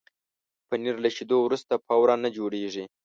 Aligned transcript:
پنېر 0.67 0.95
له 1.03 1.09
شیدو 1.15 1.37
وروسته 1.41 1.73
فوراً 1.85 2.15
نه 2.23 2.29
جوړېږي. 2.37 2.83